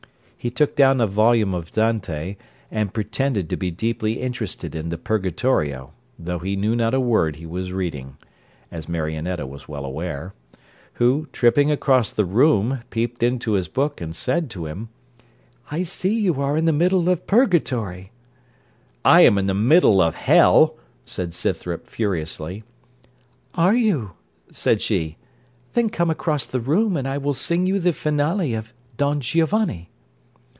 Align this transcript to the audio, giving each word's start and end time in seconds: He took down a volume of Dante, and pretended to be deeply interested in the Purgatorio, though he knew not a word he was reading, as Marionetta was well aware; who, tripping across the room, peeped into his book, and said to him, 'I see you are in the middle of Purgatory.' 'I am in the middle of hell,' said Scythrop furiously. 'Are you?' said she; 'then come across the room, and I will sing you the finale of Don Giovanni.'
He 0.43 0.49
took 0.49 0.75
down 0.75 0.99
a 0.99 1.05
volume 1.05 1.53
of 1.53 1.69
Dante, 1.69 2.35
and 2.71 2.91
pretended 2.95 3.47
to 3.51 3.55
be 3.55 3.69
deeply 3.69 4.13
interested 4.19 4.73
in 4.73 4.89
the 4.89 4.97
Purgatorio, 4.97 5.93
though 6.17 6.39
he 6.39 6.55
knew 6.55 6.75
not 6.75 6.95
a 6.95 6.99
word 6.99 7.35
he 7.35 7.45
was 7.45 7.71
reading, 7.71 8.17
as 8.71 8.89
Marionetta 8.89 9.45
was 9.45 9.67
well 9.67 9.85
aware; 9.85 10.33
who, 10.93 11.27
tripping 11.31 11.69
across 11.69 12.09
the 12.09 12.25
room, 12.25 12.81
peeped 12.89 13.21
into 13.21 13.51
his 13.51 13.67
book, 13.67 14.01
and 14.01 14.15
said 14.15 14.49
to 14.49 14.65
him, 14.65 14.89
'I 15.69 15.83
see 15.83 16.19
you 16.19 16.41
are 16.41 16.57
in 16.57 16.65
the 16.65 16.73
middle 16.73 17.07
of 17.07 17.27
Purgatory.' 17.27 18.09
'I 19.05 19.21
am 19.21 19.37
in 19.37 19.45
the 19.45 19.53
middle 19.53 20.01
of 20.01 20.15
hell,' 20.15 20.75
said 21.05 21.35
Scythrop 21.35 21.85
furiously. 21.85 22.63
'Are 23.53 23.75
you?' 23.75 24.13
said 24.51 24.81
she; 24.81 25.17
'then 25.73 25.91
come 25.91 26.09
across 26.09 26.47
the 26.47 26.59
room, 26.59 26.97
and 26.97 27.07
I 27.07 27.19
will 27.19 27.35
sing 27.35 27.67
you 27.67 27.77
the 27.79 27.93
finale 27.93 28.55
of 28.55 28.73
Don 28.97 29.19
Giovanni.' 29.19 29.87